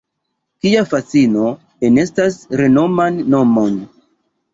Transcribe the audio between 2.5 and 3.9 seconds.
renoman nomon!